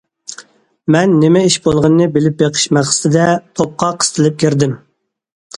[0.95, 3.29] مەن نېمە ئىش بولغىنىنى بىلىپ بېقىش مەقسىتىدە
[3.61, 4.75] توپقا قىستىلىپ كىردىم.